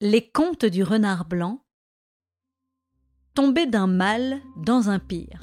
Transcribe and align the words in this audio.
Les 0.00 0.30
contes 0.30 0.64
du 0.64 0.84
renard 0.84 1.24
blanc 1.24 1.64
tombé 3.34 3.66
d'un 3.66 3.88
mal 3.88 4.40
dans 4.56 4.90
un 4.90 5.00
pire. 5.00 5.42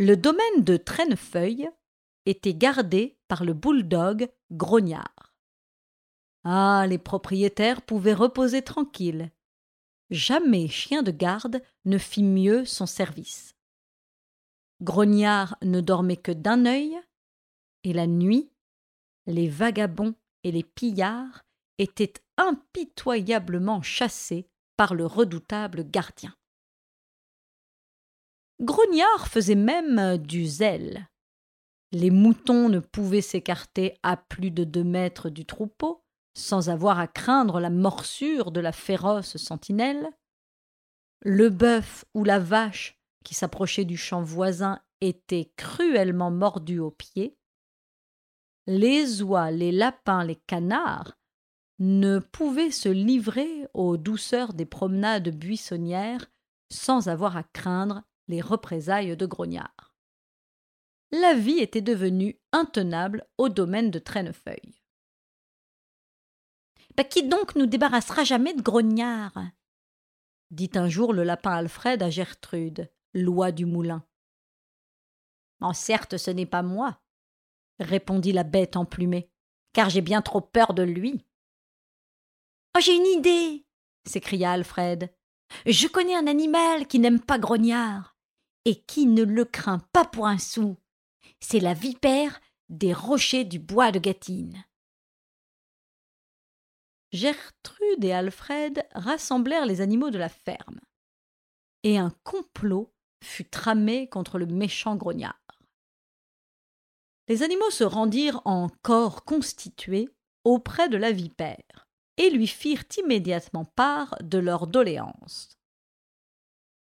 Le 0.00 0.16
domaine 0.16 0.64
de 0.64 0.76
Traînefeuille 0.76 1.70
était 2.26 2.54
gardé 2.54 3.20
par 3.28 3.44
le 3.44 3.54
bouledogue 3.54 4.28
Grognard. 4.50 5.29
Ah, 6.44 6.86
les 6.88 6.98
propriétaires 6.98 7.82
pouvaient 7.82 8.14
reposer 8.14 8.62
tranquilles. 8.62 9.30
Jamais 10.10 10.68
chien 10.68 11.02
de 11.02 11.10
garde 11.10 11.62
ne 11.84 11.98
fit 11.98 12.22
mieux 12.22 12.64
son 12.64 12.86
service. 12.86 13.54
Grognard 14.82 15.56
ne 15.62 15.80
dormait 15.80 16.16
que 16.16 16.32
d'un 16.32 16.64
œil, 16.64 16.98
et 17.84 17.92
la 17.92 18.06
nuit, 18.06 18.50
les 19.26 19.48
vagabonds 19.48 20.14
et 20.42 20.50
les 20.50 20.64
pillards 20.64 21.44
étaient 21.78 22.14
impitoyablement 22.38 23.82
chassés 23.82 24.48
par 24.76 24.94
le 24.94 25.04
redoutable 25.04 25.84
gardien. 25.84 26.34
Grognard 28.60 29.28
faisait 29.28 29.54
même 29.54 30.18
du 30.18 30.46
zèle. 30.46 31.08
Les 31.92 32.10
moutons 32.10 32.68
ne 32.68 32.78
pouvaient 32.78 33.20
s'écarter 33.20 33.98
à 34.02 34.16
plus 34.16 34.50
de 34.50 34.64
deux 34.64 34.84
mètres 34.84 35.28
du 35.28 35.44
troupeau 35.44 36.04
sans 36.34 36.70
avoir 36.70 36.98
à 36.98 37.06
craindre 37.06 37.60
la 37.60 37.70
morsure 37.70 38.50
de 38.50 38.60
la 38.60 38.72
féroce 38.72 39.36
sentinelle. 39.36 40.08
Le 41.20 41.50
bœuf 41.50 42.04
ou 42.14 42.24
la 42.24 42.38
vache 42.38 43.00
qui 43.24 43.34
s'approchait 43.34 43.84
du 43.84 43.96
champ 43.96 44.22
voisin 44.22 44.80
était 45.00 45.52
cruellement 45.56 46.30
mordu 46.30 46.78
aux 46.78 46.90
pieds. 46.90 47.36
Les 48.66 49.22
oies, 49.22 49.50
les 49.50 49.72
lapins, 49.72 50.24
les 50.24 50.36
canards 50.36 51.18
ne 51.78 52.18
pouvaient 52.18 52.70
se 52.70 52.88
livrer 52.88 53.66
aux 53.72 53.96
douceurs 53.96 54.52
des 54.52 54.66
promenades 54.66 55.30
buissonnières 55.30 56.30
sans 56.70 57.08
avoir 57.08 57.36
à 57.36 57.42
craindre 57.42 58.02
les 58.28 58.40
représailles 58.40 59.16
de 59.16 59.26
grognards. 59.26 59.94
La 61.10 61.34
vie 61.34 61.58
était 61.58 61.80
devenue 61.80 62.38
intenable 62.52 63.26
au 63.38 63.48
domaine 63.48 63.90
de 63.90 63.98
Traînefeuille. 63.98 64.79
Bah, 66.96 67.04
qui 67.04 67.26
donc 67.26 67.54
nous 67.54 67.66
débarrassera 67.66 68.24
jamais 68.24 68.54
de 68.54 68.62
grognards 68.62 69.38
dit 70.50 70.70
un 70.74 70.88
jour 70.88 71.12
le 71.12 71.22
lapin 71.22 71.52
Alfred 71.52 72.02
à 72.02 72.10
Gertrude, 72.10 72.90
loi 73.14 73.52
du 73.52 73.66
moulin. 73.66 74.04
En 75.60 75.72
certes, 75.72 76.16
ce 76.16 76.30
n'est 76.30 76.46
pas 76.46 76.62
moi, 76.62 77.00
répondit 77.78 78.32
la 78.32 78.44
bête 78.44 78.76
emplumée, 78.76 79.30
car 79.72 79.90
j'ai 79.90 80.00
bien 80.00 80.22
trop 80.22 80.40
peur 80.40 80.74
de 80.74 80.82
lui. 80.82 81.24
Oh, 82.76 82.80
j'ai 82.80 82.96
une 82.96 83.06
idée 83.06 83.66
s'écria 84.06 84.52
Alfred. 84.52 85.12
Je 85.66 85.86
connais 85.86 86.14
un 86.14 86.26
animal 86.26 86.86
qui 86.86 86.98
n'aime 86.98 87.20
pas 87.20 87.38
grognard 87.38 88.16
et 88.64 88.80
qui 88.82 89.06
ne 89.06 89.22
le 89.22 89.44
craint 89.44 89.80
pas 89.92 90.04
pour 90.04 90.26
un 90.26 90.38
sou. 90.38 90.76
C'est 91.38 91.60
la 91.60 91.74
vipère 91.74 92.40
des 92.68 92.92
rochers 92.92 93.44
du 93.44 93.58
bois 93.58 93.92
de 93.92 93.98
Gâtine. 93.98 94.64
Gertrude 97.12 98.04
et 98.04 98.12
Alfred 98.12 98.86
rassemblèrent 98.92 99.66
les 99.66 99.80
animaux 99.80 100.10
de 100.10 100.18
la 100.18 100.28
ferme, 100.28 100.80
et 101.82 101.98
un 101.98 102.10
complot 102.22 102.92
fut 103.22 103.48
tramé 103.48 104.08
contre 104.08 104.38
le 104.38 104.46
méchant 104.46 104.96
grognard. 104.96 105.34
Les 107.28 107.42
animaux 107.42 107.70
se 107.70 107.84
rendirent 107.84 108.42
en 108.44 108.68
corps 108.82 109.24
constitué 109.24 110.08
auprès 110.44 110.88
de 110.88 110.96
la 110.96 111.12
vipère, 111.12 111.88
et 112.16 112.30
lui 112.30 112.46
firent 112.46 112.84
immédiatement 112.98 113.64
part 113.64 114.16
de 114.20 114.38
leur 114.38 114.66
doléance. 114.66 115.58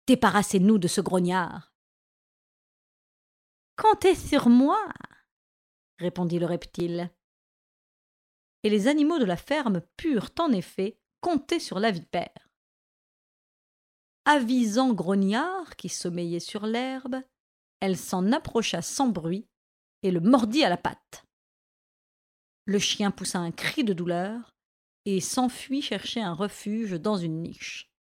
Débarrassez-nous 0.07 0.79
de 0.79 0.89
ce 0.89 1.01
grognard. 1.01 1.73
Comptez 3.77 4.15
sur 4.15 4.49
moi, 4.49 4.79
répondit 5.99 6.39
le 6.39 6.47
reptile 6.47 7.11
et 8.63 8.71
les 8.71 8.89
animaux 8.89 9.19
de 9.19 9.25
la 9.25 9.37
ferme 9.37 9.83
purent 9.97 10.31
en 10.39 10.53
effet 10.53 10.99
compter 11.21 11.59
sur 11.59 11.79
la 11.79 11.91
vipère. 11.91 12.51
Avisant 14.25 14.93
Grognard, 14.93 15.77
qui 15.77 15.89
sommeillait 15.89 16.41
sur 16.41 16.67
l'herbe, 16.67 17.17
elle 17.81 17.97
s'en 17.97 18.31
approcha 18.31 18.81
sans 18.83 19.09
bruit 19.09 19.49
et 20.03 20.11
le 20.11 20.21
mordit 20.21 20.65
à 20.65 20.69
la 20.69 20.77
patte. 20.77 21.25
Le 22.65 22.79
chien 22.79 23.11
poussa 23.11 23.41
un 23.41 23.51
cri 23.51 23.83
de 23.83 23.93
douleur 23.93 24.55
et 25.05 25.21
s'enfuit 25.21 25.83
chercher 25.83 26.23
un 26.23 26.33
refuge 26.33 26.93
dans 26.93 27.17
une 27.17 27.43
niche. 27.43 27.91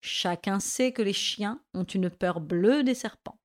Chacun 0.00 0.58
sait 0.60 0.92
que 0.92 1.02
les 1.02 1.12
chiens 1.12 1.62
ont 1.74 1.84
une 1.84 2.10
peur 2.10 2.40
bleue 2.40 2.82
des 2.82 2.94
serpents. 2.94 3.40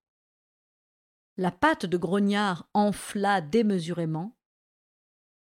La 1.38 1.52
patte 1.52 1.86
de 1.86 1.98
Grognard 1.98 2.68
enfla 2.74 3.42
démesurément, 3.42 4.36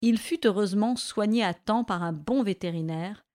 il 0.02 0.18
fut 0.18 0.46
heureusement 0.48 0.96
soigné 0.96 1.44
à 1.44 1.54
temps 1.54 1.84
par 1.84 2.04
un 2.04 2.14
bon 2.14 2.44
vétérinaire, 2.44 3.26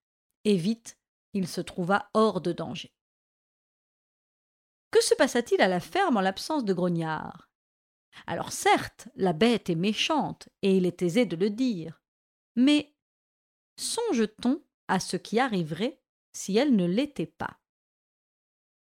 et 0.45 0.57
vite 0.57 0.99
il 1.33 1.49
se 1.49 1.61
trouva 1.61 2.11
hors 2.15 2.41
de 2.41 2.53
danger. 2.53 2.95
Que 4.91 5.03
se 5.03 5.15
passa-t-il 5.15 5.61
à 5.61 5.69
la 5.69 5.81
ferme 5.81 6.17
en 6.17 6.21
l'absence 6.21 6.65
de 6.65 6.73
Grognard? 6.73 7.51
Alors 8.27 8.53
certes, 8.53 9.09
la 9.17 9.33
bête 9.33 9.69
est 9.69 9.75
méchante, 9.75 10.49
et 10.63 10.77
il 10.77 10.87
est 10.87 11.03
aisé 11.03 11.27
de 11.27 11.37
le 11.37 11.51
dire, 11.51 12.01
mais 12.55 12.95
songe-t-on 13.77 14.63
à 14.87 15.01
ce 15.01 15.17
qui 15.17 15.41
arriverait 15.41 16.01
si 16.33 16.57
elle 16.57 16.77
ne 16.77 16.87
l'était 16.87 17.27
pas? 17.27 17.59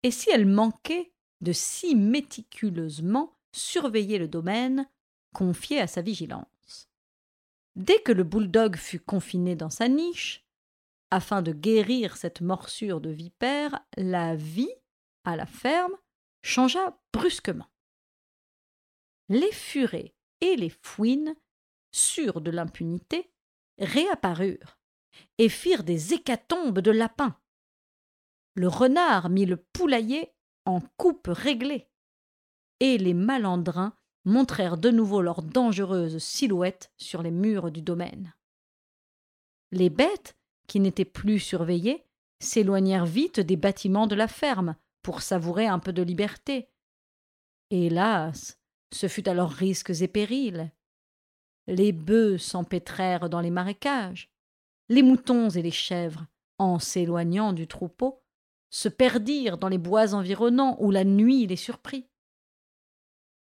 Et 0.04 0.12
si 0.12 0.32
elle 0.32 0.48
manquait 0.48 1.14
de 1.42 1.52
si 1.52 1.96
méticuleusement 1.96 3.38
surveiller 3.52 4.18
le 4.18 4.28
domaine 4.28 4.90
confié 5.34 5.80
à 5.80 5.88
sa 5.88 6.02
vigilance? 6.02 6.51
Dès 7.76 8.02
que 8.02 8.12
le 8.12 8.24
bouledogue 8.24 8.76
fut 8.76 9.00
confiné 9.00 9.56
dans 9.56 9.70
sa 9.70 9.88
niche, 9.88 10.46
afin 11.10 11.42
de 11.42 11.52
guérir 11.52 12.18
cette 12.18 12.42
morsure 12.42 13.02
de 13.02 13.10
vipère, 13.10 13.86
la 13.98 14.36
vie, 14.36 14.74
à 15.24 15.36
la 15.36 15.46
ferme, 15.46 15.96
changea 16.44 16.98
brusquement. 17.14 17.68
Les 19.30 19.52
furets 19.52 20.16
et 20.42 20.56
les 20.56 20.70
fouines, 20.82 21.36
sûrs 21.92 22.42
de 22.42 22.52
l'impunité, 22.52 23.32
réapparurent 23.78 24.78
et 25.38 25.50
firent 25.50 25.84
des 25.84 26.14
hécatombes 26.14 26.80
de 26.80 26.92
lapins. 26.92 27.38
Le 28.56 28.68
renard 28.68 29.30
mit 29.30 29.46
le 29.46 29.58
poulailler 29.58 30.34
en 30.66 30.82
coupe 30.98 31.28
réglée, 31.28 31.90
et 32.80 32.98
les 32.98 33.14
malandrins 33.14 33.96
montrèrent 34.26 34.78
de 34.78 34.90
nouveau 34.90 35.22
leurs 35.22 35.42
dangereuses 35.42 36.18
silhouettes 36.20 36.92
sur 36.98 37.22
les 37.24 37.32
murs 37.32 37.72
du 37.72 37.82
domaine. 37.82 38.34
Les 39.72 39.90
bêtes, 39.90 40.36
qui 40.68 40.80
n'étaient 40.80 41.06
plus 41.06 41.40
surveillées, 41.40 42.06
s'éloignèrent 42.40 43.06
vite 43.06 43.40
des 43.40 43.56
bâtiments 43.56 44.08
de 44.08 44.16
la 44.16 44.28
ferme 44.28 44.76
pour 45.02 45.22
savourer 45.22 45.68
un 45.68 45.80
peu 45.80 45.94
de 45.94 46.02
liberté. 46.02 46.70
Hélas, 47.70 48.60
ce 48.94 49.08
fut 49.08 49.28
à 49.30 49.34
leurs 49.34 49.52
risques 49.52 50.02
et 50.02 50.08
périls. 50.08 50.72
Les 51.68 51.92
bœufs 51.92 52.38
s'empêtrèrent 52.38 53.30
dans 53.30 53.40
les 53.40 53.52
marécages. 53.52 54.30
Les 54.90 55.04
moutons 55.04 55.50
et 55.50 55.62
les 55.62 55.72
chèvres, 55.72 56.26
en 56.58 56.80
s'éloignant 56.80 57.54
du 57.54 57.68
troupeau, 57.68 58.22
se 58.70 58.90
perdirent 58.90 59.58
dans 59.58 59.70
les 59.70 59.78
bois 59.78 60.14
environnants 60.14 60.78
où 60.80 60.92
la 60.92 61.04
nuit 61.04 61.48
les 61.48 61.56
surprit. 61.56 62.08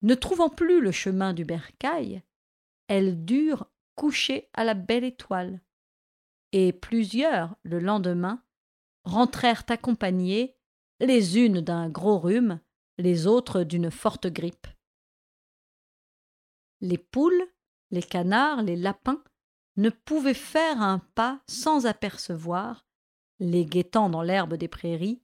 Ne 0.02 0.14
trouvant 0.14 0.48
plus 0.48 0.80
le 0.80 0.92
chemin 0.92 1.34
du 1.34 1.44
bercail, 1.44 2.22
elles 2.88 3.24
durent 3.24 3.70
coucher 3.94 4.48
à 4.54 4.64
la 4.64 4.74
belle 4.74 5.04
étoile. 5.04 5.60
Et 6.52 6.72
plusieurs, 6.72 7.54
le 7.62 7.78
lendemain, 7.78 8.42
rentrèrent 9.04 9.64
accompagnées, 9.68 10.56
les 11.00 11.38
unes 11.38 11.60
d'un 11.60 11.88
gros 11.88 12.18
rhume, 12.18 12.60
les 12.98 13.26
autres 13.26 13.62
d'une 13.62 13.90
forte 13.90 14.26
grippe. 14.26 14.66
Les 16.80 16.98
poules, 16.98 17.46
les 17.90 18.02
canards, 18.02 18.62
les 18.62 18.76
lapins 18.76 19.22
ne 19.76 19.90
pouvaient 19.90 20.34
faire 20.34 20.80
un 20.80 20.98
pas 21.14 21.40
sans 21.46 21.86
apercevoir, 21.86 22.86
les 23.38 23.64
guettant 23.64 24.10
dans 24.10 24.22
l'herbe 24.22 24.54
des 24.54 24.68
prairies, 24.68 25.22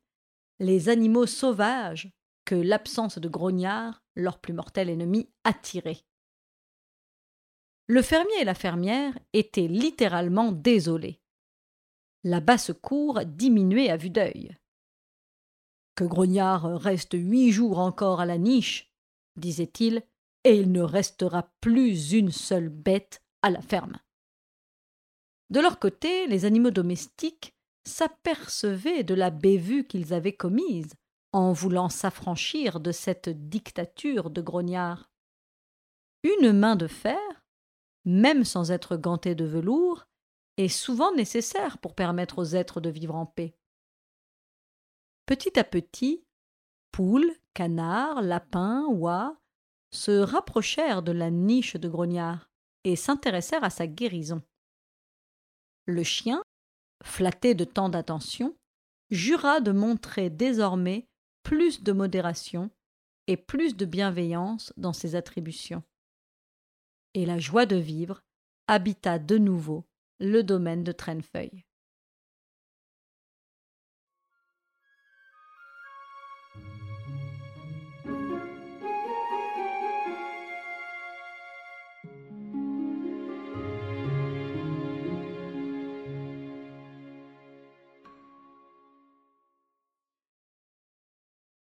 les 0.58 0.88
animaux 0.88 1.26
sauvages 1.26 2.11
que 2.46 2.54
l'absence 2.54 3.19
de 3.19 3.28
grognards, 3.28 4.02
leur 4.14 4.38
plus 4.38 4.54
mortel 4.54 4.88
ennemi, 4.88 5.28
attirait. 5.44 6.04
Le 7.88 8.00
fermier 8.00 8.40
et 8.40 8.44
la 8.44 8.54
fermière 8.54 9.19
étaient 9.34 9.69
littéralement 9.69 10.52
désolés. 10.52 11.20
la 12.25 12.40
basse-cour 12.40 13.25
diminuait 13.25 13.90
à 13.90 13.96
vue 13.96 14.10
d'œil. 14.10 14.56
Que 15.94 16.02
Grognard 16.02 16.64
reste 16.81 17.12
huit 17.14 17.52
jours 17.52 17.78
encore 17.78 18.20
à 18.20 18.26
la 18.26 18.37
niche, 18.37 18.92
disait-il, 19.37 20.02
et 20.42 20.56
il 20.56 20.72
ne 20.72 20.82
restera 20.82 21.52
plus 21.60 22.12
une 22.12 22.32
seule 22.32 22.69
bête 22.69 23.22
à 23.42 23.50
la 23.50 23.62
ferme. 23.62 23.96
De 25.50 25.60
leur 25.60 25.78
côté, 25.78 26.26
les 26.26 26.44
animaux 26.44 26.72
domestiques 26.72 27.54
s'apercevaient 27.84 29.04
de 29.04 29.14
la 29.14 29.31
bévue 29.31 29.87
qu'ils 29.87 30.12
avaient 30.12 30.37
commise 30.37 30.94
en 31.36 31.52
voulant 31.52 31.90
s'affranchir 31.90 32.80
de 32.80 32.92
cette 32.92 33.28
dictature 33.28 34.30
de 34.30 34.40
grognard. 34.40 35.10
Une 36.22 36.50
main 36.50 36.76
de 36.76 36.86
fer, 36.86 37.44
même 38.06 38.42
sans 38.42 38.70
être 38.70 38.96
gantée 38.96 39.34
de 39.34 39.44
velours, 39.44 40.06
est 40.56 40.68
souvent 40.68 41.14
nécessaire 41.14 41.76
pour 41.76 41.94
permettre 41.94 42.38
aux 42.38 42.54
êtres 42.54 42.80
de 42.80 42.88
vivre 42.88 43.14
en 43.14 43.26
paix. 43.26 43.54
Petit 45.26 45.58
à 45.58 45.64
petit, 45.64 46.24
poules, 46.90 47.34
canards, 47.52 48.22
lapins, 48.22 48.86
oies 48.86 49.36
se 49.90 50.12
rapprochèrent 50.12 51.02
de 51.02 51.12
la 51.12 51.30
niche 51.30 51.76
de 51.76 51.88
grognard 51.90 52.48
et 52.84 52.96
s'intéressèrent 52.96 53.64
à 53.64 53.70
sa 53.70 53.86
guérison. 53.86 54.42
Le 55.84 56.02
chien, 56.02 56.42
flatté 57.04 57.54
de 57.54 57.64
tant 57.64 57.90
d'attention, 57.90 58.56
jura 59.10 59.60
de 59.60 59.72
montrer 59.72 60.30
désormais 60.30 61.06
plus 61.46 61.84
de 61.84 61.93
modération 61.93 62.70
et 63.28 63.37
plus 63.37 63.76
de 63.76 63.84
bienveillance 63.84 64.72
dans 64.76 64.93
ses 64.93 65.14
attributions. 65.14 65.84
Et 67.14 67.25
la 67.25 67.38
joie 67.38 67.66
de 67.66 67.76
vivre 67.76 68.25
habita 68.66 69.20
de 69.20 69.38
nouveau 69.38 69.84
le 70.19 70.43
domaine 70.43 70.82
de 70.82 70.90
Traînefeuille. 70.90 71.64